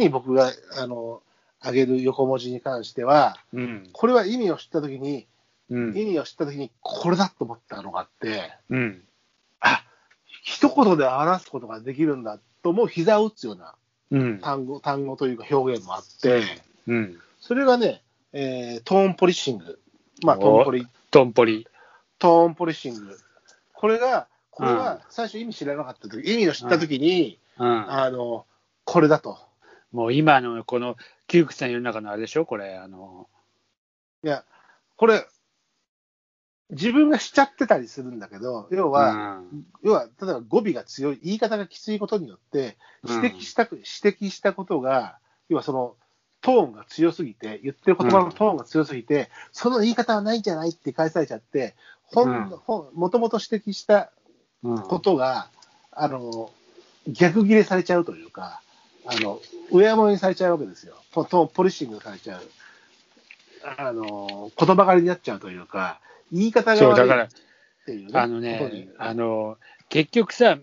[0.00, 1.22] 次に僕が、あの、
[1.62, 3.88] 上げる横文字に関しては、うん。
[3.92, 5.26] これは意味を知ったときに、
[5.68, 5.96] うん。
[5.96, 9.02] 意味を知ったときに、これだと思ったのがあって、うん。
[9.60, 9.84] あ、
[10.42, 13.74] 一言で表すことができるんだと思う膝を打つような
[14.10, 14.38] うん。
[14.40, 16.42] 単語、単語というか表現もあって、
[16.86, 17.18] うん。
[17.38, 19.78] それがね、えートーンポリッシング。
[20.24, 21.68] まあ、トーンポリ、トンポリ。
[22.18, 23.18] トーンポリッシング。
[23.74, 27.92] これが、これは最初意味知らなかった時、意味を知った時に、うん。
[27.92, 28.46] あの、
[28.84, 29.49] これだと。
[29.92, 32.46] もう今のこの窮屈な世の中のあれでしょ？
[32.46, 33.28] これ、あの、
[34.22, 34.44] いや、
[34.96, 35.26] これ、
[36.70, 39.10] 自分がしちゃってたりするんだけど、要は、
[39.52, 39.66] うん。
[39.82, 45.18] 要は、例えば語尾が強い、言い方がきついことによって、指摘したく、指摘したことが、
[45.48, 45.96] 要はその、
[46.42, 52.50] トーンが強すぎて、言ってる言葉のトーンが強すぎて、その言い方はないんじゃないって返されちゃって、ほん、うん。
[52.50, 54.12] ほん、もともと指摘した
[54.62, 54.82] うん。
[54.82, 55.50] ことが、
[55.90, 56.52] あの、
[57.08, 58.62] 逆切れされちゃうというか、
[59.06, 60.94] あの、上物にされちゃうわけですよ。
[61.12, 62.42] ポトポリッシングされちゃう。
[63.78, 66.00] あの、言葉狩りになっちゃうというか、
[66.32, 67.28] 言い方が悪いっから、
[67.86, 70.58] ていう、あのね、あの、結局さ、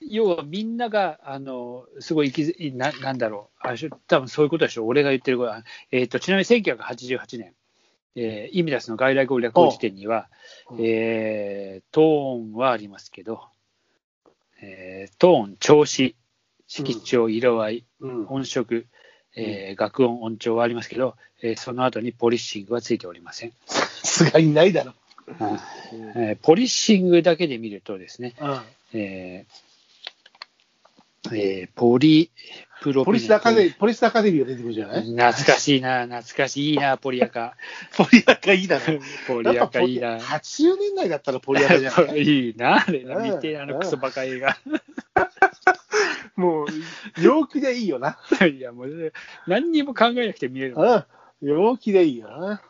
[0.00, 3.74] 要はみんなが、あの、すごい生きな、なんだろう、あ
[4.06, 7.54] 多分そういうことでしょ、俺が言ってることは、えっ、と、ちなみに1988年、
[8.16, 10.28] えー、イミダスの外来語略語辞典には、
[10.70, 10.78] うん。
[10.80, 13.42] えートーンはありますけど、
[14.62, 16.16] えートーン、調子、
[16.72, 18.86] 色調、色合い、うん音色、
[19.36, 23.52] えー楽音、音調はありますけど、えーその後にポリッシングはついておりません。
[23.66, 24.94] さすがにないだろ。
[26.16, 28.60] えーポリッシングだけで見るとですね、うん
[29.00, 32.30] えーえーポリ
[32.82, 35.02] プロピポリスアカデミー、ポリスアカデミーが出てくるじゃない？
[35.04, 37.56] 懐かしいな、懐かしいいいな、ポリアカ。
[37.98, 38.84] ポリアカいいだろ。
[39.26, 40.18] ポリアカいいな。
[40.18, 42.22] 80年代だったらポリアカじゃない？
[42.22, 44.56] いいな、あれな、うん見て、あのクソバカ映画。
[46.40, 46.66] もう、
[47.22, 48.18] 陽気でいいよな。
[48.46, 49.12] いや、もう、
[49.46, 50.74] 何にも考えなくて見れる。
[50.76, 51.04] うん。
[51.40, 52.62] 陽気でいいよな。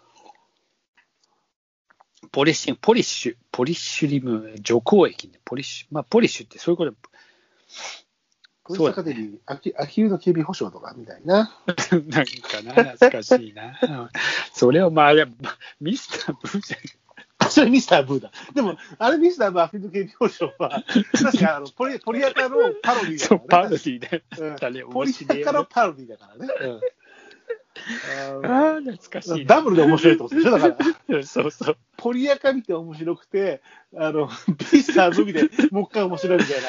[2.32, 5.86] ポリッシュ、ポリッシュ、ポリッシュリム、除光液ね、ポリッシュ。
[5.91, 6.92] まあ、ポリッシュってそういうこと。
[8.64, 11.56] ポリスアカデミー、アキアヒルの警備保障とかみたいな。
[11.91, 13.78] なんかな、懐かしいな。
[13.82, 14.09] うん
[14.53, 15.26] それを、まあ、あれ、
[15.80, 16.76] ミスターブーじゃ
[17.50, 18.30] それミスターブーだ。
[18.54, 23.70] でも、あれミスターブーアフリカ警備保障は、確かあの ポリポリアカのパロディだからね。
[23.70, 24.22] ロディで。
[24.38, 26.52] うんだねポリアカのパロディーだからね。
[26.60, 26.80] うん
[28.44, 29.56] ああ、懐かしいな。
[29.56, 31.76] ダブルで面白いってことでしょだから、 そうそう。
[31.96, 33.62] ポリアカ見て面白くて、
[33.96, 34.28] あの、
[34.72, 36.68] ミスターブー見てもう一回面白いみたいな。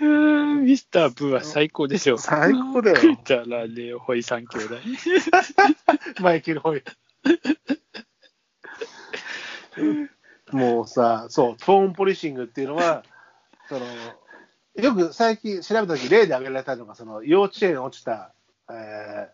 [0.00, 0.06] うー
[0.60, 2.18] んミスターブーは最高でしょ。
[2.18, 4.76] 最高だよくだらねえ、ホイ三兄弟。
[6.20, 6.82] マイケル・ホイ。
[10.52, 13.04] もうさ、そう、トーンポリッシングっていうのは、
[13.68, 13.80] その、
[14.82, 18.32] よく最近調べたとき例で挙げられたのが、その幼稚園落ちた、
[18.70, 19.28] え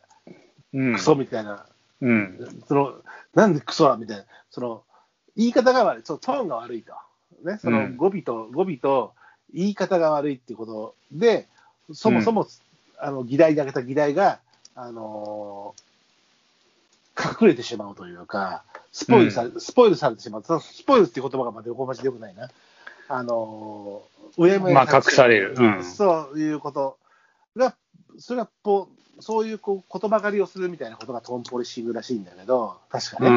[0.72, 0.92] うん。
[0.92, 1.66] ー、クソみたいな、
[2.00, 2.62] うん。
[2.66, 3.02] その、
[3.34, 4.84] なんでクソはみたいな、その、
[5.36, 6.92] 言い方が悪い、そのトーンが悪いと。
[7.44, 7.96] ね、そのうん。
[7.96, 9.14] 語尾と、語尾と
[9.52, 10.94] 言い方が悪いっていうこと。
[11.12, 11.48] で、
[11.92, 12.46] そもそも、
[12.98, 14.40] あの、議題で挙げた議題が、
[14.74, 15.86] あのー
[17.18, 18.62] 隠れてしまうというか、
[18.96, 20.42] スポイルさ,、スポイルされてしまう。
[20.42, 22.48] そのスポイルって言葉がまだ横文字でよくないな。
[23.08, 26.98] あのー上もまあ隠されるうんそういうこと
[27.56, 27.76] が、
[28.18, 28.88] それがポ、
[29.20, 33.28] そういうこう言葉狩りをするみたいなことがトーンポリッシングらしいんだけど、確かね。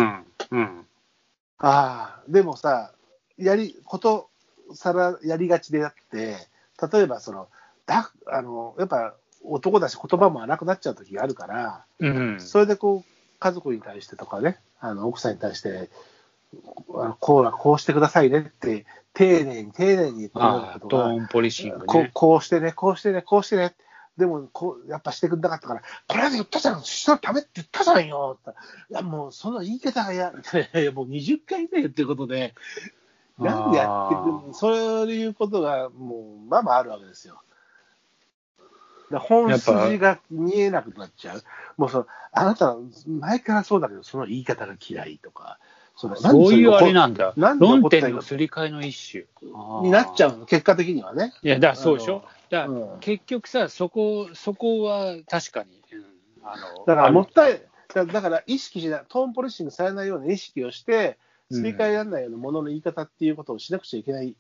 [0.52, 0.60] うん。
[0.60, 0.86] うん。
[1.58, 2.94] ああ、でもさ、
[3.38, 4.30] やり、こと
[4.74, 6.38] さらやりがちであって、
[6.92, 7.50] 例えばその、
[7.86, 12.40] だ、あの、やっぱ男だし言葉も荒くなっちゃう時があるから、うん。
[12.40, 15.90] それでこう、家族に対してとかね、あの、奥さんに対して、
[17.20, 22.12] こうはこうしてくださいねって、丁寧に丁寧に言ってくれるああ、ことが、トーンポリシングこうね。
[22.14, 23.76] こうしてね、こうしてね、こうしてね。
[24.18, 28.58] でも、こう、やっぱしてくんなかったから、これで言ったじゃん、したらダメって言ったじゃんよって
[28.92, 30.34] いや、もう、その言い方がや、
[30.76, 32.54] いや、もう20回ぐらい言ってることで、
[33.38, 37.42] なんでやってくんそういうことが、もう、まあまああるわけですよ。
[39.18, 41.44] 本筋が見えなくなっちゃう。
[41.78, 42.76] もうその、あなた、
[43.08, 45.58] 前からそうだけど、その言い方が嫌いとか、
[45.96, 47.34] そのそういうあれななんだ？
[47.60, 49.26] 論点のすり替えの一種。
[49.82, 50.36] になっちゃう。
[50.36, 51.34] うの、結果的にはね。
[51.42, 52.24] いや、だからそうでしょ？
[52.50, 56.06] だからうん結局さ、そこ、そこは確かに、うん
[56.46, 57.62] あの、だからもあったい、
[57.94, 61.18] だだから意識しない、トーンポリッシングされないような意識をして、
[61.52, 64.34] すり替えられないようなものの言い方っていうことをしなくちゃいけないの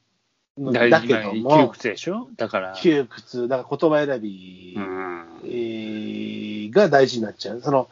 [0.59, 2.27] 大だけ事な窮屈でしょ？
[2.35, 2.73] だから。
[2.75, 7.61] 窮屈、だから言葉選び、うんえーが大事になっちゃう。
[7.61, 7.87] その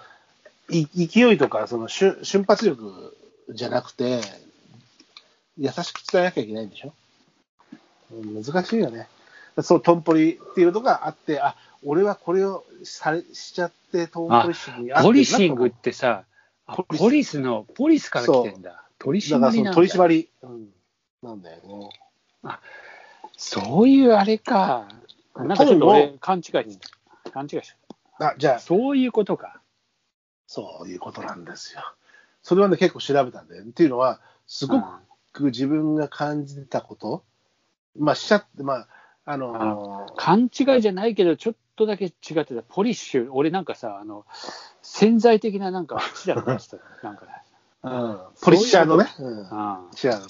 [0.69, 3.16] い勢いとかその瞬瞬発力
[3.50, 4.22] じゃなくて、
[5.58, 6.94] 優しく伝えなきゃいけないんでしょ？
[8.12, 9.08] うん難しいよね。
[9.64, 16.25] そう、トンポリっていうのがあって、あ俺はこれをされしちゃって、トーンポリッシングにポリシングってさ、
[16.68, 18.84] あポリスの、ポリスから来てんだ。
[19.00, 19.74] 取り締りなんだ。
[19.74, 20.68] 取り締まり、うん、
[21.24, 21.90] なんだよね。
[23.38, 24.88] そういうあれか。
[25.36, 26.80] なんかちょっと俺、勘違いし
[27.24, 27.31] た。
[27.31, 27.74] 勘違いし
[28.19, 28.56] あ、じゃた。
[28.57, 29.62] あ、そういうことか。
[30.48, 31.81] そういうことなんですよ。
[32.42, 33.72] それはね、結構調べたんだよね。
[33.72, 34.81] っていうのは、すご
[35.34, 37.24] く自分が感じてたこと、
[37.98, 38.88] まあ、しちゃって、まあ、
[39.25, 42.13] あのー勘違いじゃないけど、ちょっとだけ違っ
[42.45, 42.63] てた。
[42.63, 44.25] ポリッシュ、俺なんかさ、あの、
[44.81, 46.78] 潜在的ななんか、あっちだと思ってた。
[47.04, 47.31] なんかね。
[47.83, 50.22] うん、ポリッシャーのね、うん、う、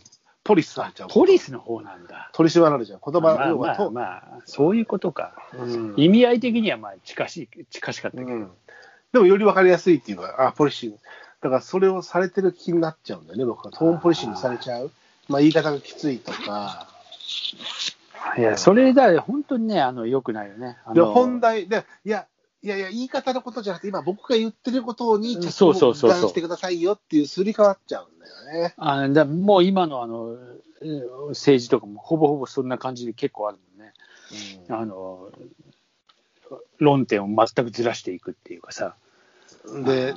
[0.48, 1.10] ポリスさんちゃう。
[1.10, 2.32] ポリスの方なんだ。
[2.34, 3.02] 取り締まられちゃう。
[3.04, 5.34] 言葉、まあまあ要はとまあ、そういうことか。
[5.54, 8.30] うん意味合い的にはまあ近しい、近しかったけど。
[8.32, 8.52] うん
[9.14, 10.98] でもより分かりやすいっていうか、あ、ポリッシング。
[11.42, 13.72] だからそれをされてる気になっちゃうんだよね、僕は。
[13.72, 14.92] トーンポリッシングされちゃう。
[15.30, 16.88] まあ言い方がきついとか。
[18.38, 20.78] いや、それだ、本当にね、あの、良くないよね。
[20.86, 22.28] あで、の本題で、いや、
[22.62, 28.17] いやいや、言い方のことじゃなくて、今僕が言ってることに、ちそょっとうそうそうしてくださいよっていうすり替わっちゃう
[28.48, 28.74] ね。
[28.78, 33.94] あだもう今のあのうん政治とかもほぼほぼそんな感じで結構あるもんね。
[34.70, 35.32] あの
[36.80, 38.96] 論点を全くずらしていくっていうかさ。
[39.86, 40.14] で、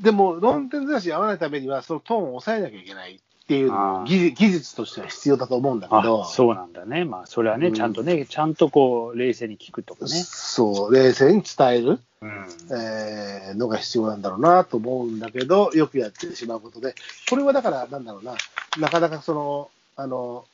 [0.00, 6.22] でも論点ずらし合わないためには、そのトーンを抑えなきゃいけないっていう技技術としては必要だと思うんだけど。
[6.22, 7.04] あそうなんだね。
[7.04, 10.10] まあ、それはね、うんちゃんとね、ちゃんとこう、冷静に聞くとかね。
[10.10, 12.46] そう、冷静に伝える、うん。
[12.76, 16.94] えーのが必要なんだろうなと思うんだけど、よくやってしまうことで、
[17.30, 18.34] これはだから、なんだろうな、
[18.78, 20.44] なかなかその、あの、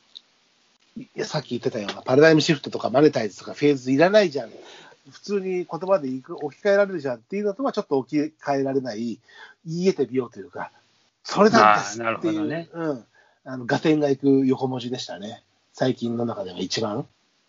[0.99, 4.51] いやさっき言ってたようなパラダイムシフトとかマネタイズとかフェーズいらないじゃん。
[5.11, 9.19] 普通に言葉でいく置き換えられるじゃんっていうのとはちょっと置き換えられない、
[9.67, 10.71] 言えてみようというか、
[11.25, 13.05] それなんですっていう、ほどねうん、
[13.45, 15.43] あの、合点がいく横文字でしたね。
[15.73, 17.07] 最近の中では一番。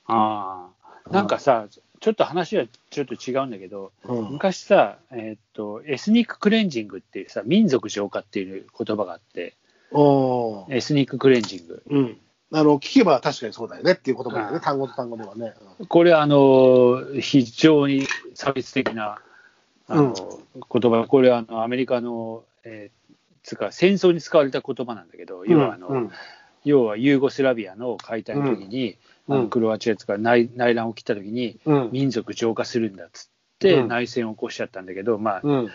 [0.08, 0.68] あ
[1.06, 1.10] あ。
[1.12, 1.68] なんかさ、
[2.00, 4.32] ちょっと話はちょっと違うんだけど、うん。
[4.34, 9.56] 昔さ、えーっと、エスニッククレンジングっていうさ、民族浄化っていう言葉があって、
[9.92, 11.84] おーエスニッククレンジング。
[11.90, 12.18] うん。
[12.52, 14.56] あの、聞けば確かにそうだよねっていう言葉だよね。
[14.56, 15.54] うん単語と単語ではね。
[15.88, 19.20] これ、あの、非常に差別的な、
[19.88, 20.14] あの、
[20.72, 23.03] 言葉、これはあの、アメリカの、えー
[23.44, 26.12] つうか、戦争に使われた言葉なんだけど、要はあの、うん
[26.66, 28.98] 要はユーゴスラビアの解体の時に、
[29.28, 31.90] うんあのクロアチアつか内内乱を起きた時に、うん。
[31.92, 33.28] 民族浄化するんだっつっ
[33.60, 35.72] て、うん内戦を起こしちゃったんだけど、まあ、うん。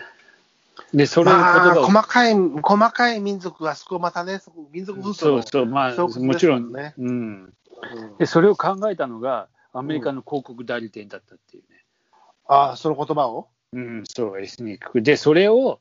[0.93, 7.07] で、それの言まあ細かい、細かい民族がそこまたね、そこ民族紛争のそうそう、まあ、証拠ですもちろん、ねうん。
[7.07, 7.53] うん
[8.17, 11.85] で、それを考えたのが、アメリカの広告代理店だったっていうね。
[12.47, 13.47] ああ、その言葉を？
[13.71, 15.01] うん、そう、エスニック。
[15.01, 15.79] で、それを、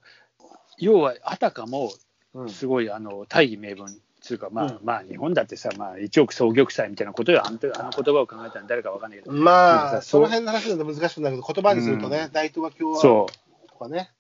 [0.79, 1.93] 要は、あたかも、
[2.35, 2.49] うん。
[2.49, 3.87] すごい、あの、大義名分、
[4.21, 4.79] つうか、まあ、うん。
[4.83, 13.27] まあ、日本だってさ、まあ、一億総玉砕みたいなことよ、あのあの言葉を考えたの誰かわかんないけど、なんまかあ、さその辺の話なんで難しくなるけど、言葉にするとね、大東亜共和そ
[13.69, 14.11] とかね。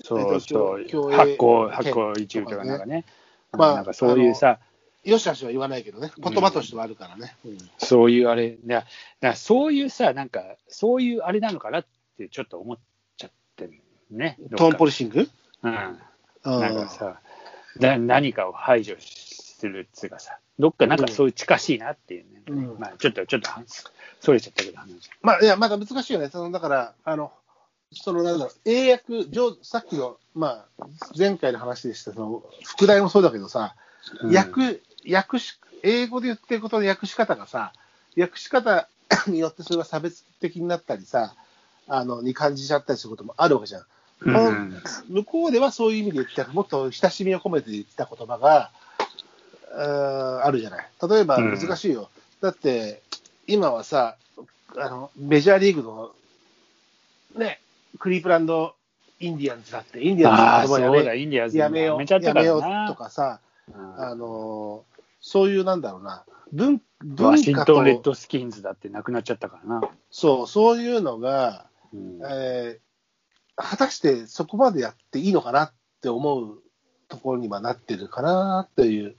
[0.00, 1.12] う、そうそう。
[1.12, 3.04] 発行、発圏行一部とかなんかね、
[3.52, 4.58] まあなんかそういうさ、
[5.04, 7.36] よしあしは言わないけどね、言葉としてはあるからね。
[7.44, 7.58] うん。
[7.78, 8.86] そういうあれ、だだか
[9.20, 11.86] らそういうさ、なんか、そういうあれなのかなっ
[12.16, 12.78] てちょっと思っ
[13.16, 13.80] ちゃってる
[14.10, 14.38] ね。
[14.56, 15.28] トーンポリリシング？
[15.62, 15.98] うん。
[16.44, 17.20] うんなんかさ、
[17.78, 22.42] な何かを排除するっていうかさ、どっかなんかそういう近しいなっていうね。
[22.48, 23.50] うんまあちょっと、ちょっと、
[24.20, 25.10] それちゃったけど、話。
[25.22, 26.28] まあ、いや、まだ難しいよね。
[26.28, 27.32] その、だから、あの、
[27.92, 30.86] その、なんだろう、英訳、上さっきの、まあ、
[31.16, 33.74] 前回の話でした、その、副題もそうだけどさ、
[34.22, 37.72] うん訳、訳し、英語で言ってることの訳し方がさ、
[38.16, 38.88] 訳し方
[39.26, 41.34] によってそれが差別的になったりさ、
[41.86, 43.86] あの、に感じちゃったりすることもあるわけじゃん。
[44.20, 48.70] うん向こうではそういう意味で言ってた、もっと親しみを込めて言ってた言葉が、
[49.72, 50.88] うーんあるじゃない。
[51.08, 52.10] 例えばうん難しいよ。
[52.40, 53.02] だって、
[53.46, 54.16] 今はさ、
[54.76, 56.10] あの、メジャーリーグの、
[57.36, 57.60] ね、
[57.98, 58.74] クリープランド・
[59.20, 62.94] インディアンズだって、インディああ、アンズの言葉やめインディアンズやめよう、やめようと。
[62.94, 63.40] かさ、
[63.72, 66.80] うんあのーそういうなんだろうな、文
[67.18, 69.90] ワシン文化と、トンレッドスキンズだってなくなっちゃったからな。
[70.10, 72.87] そう、そういうのが、うんえー
[73.58, 76.62] 果たしてそこまでやっていいのかなって思う
[77.08, 79.16] ところにはなってるかなっていう。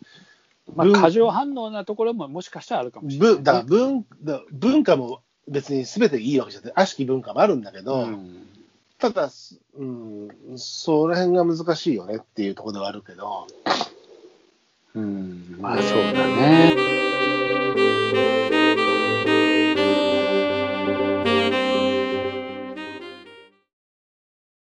[0.76, 8.48] まあ、文過剰反応なところももしかしたらあるかもしれない、文だから文だ文化も別に全ていいわけじゃなくて、悪しき文化もあるんだけど、うん。
[9.00, 9.30] ただ、
[9.78, 13.48] うん、その辺が難しいよねっていうところではあるけど、
[14.94, 16.99] うん、まあそうだね。